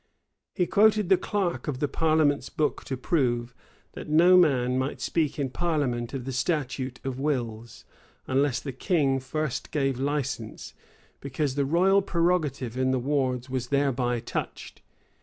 He 0.55 0.65
quoted 0.65 1.09
the 1.09 1.15
clerk 1.17 1.67
of 1.67 1.77
the 1.77 1.87
parliament's 1.87 2.49
book 2.49 2.83
to 2.85 2.97
prove, 2.97 3.53
that 3.91 4.09
no 4.09 4.35
man 4.35 4.79
might 4.79 4.99
speak 4.99 5.37
in 5.37 5.51
parliament 5.51 6.11
of 6.15 6.25
the 6.25 6.31
statute 6.31 6.99
of 7.03 7.19
wills, 7.19 7.85
unless 8.25 8.59
the 8.59 8.71
king 8.73 9.19
first 9.19 9.69
gave 9.69 9.99
license; 9.99 10.73
because 11.19 11.53
the 11.53 11.65
royal 11.65 12.01
prerogative 12.01 12.75
in 12.79 12.89
the 12.89 12.97
wards 12.97 13.47
was 13.47 13.67
thereby 13.67 14.19
touched. 14.19 14.81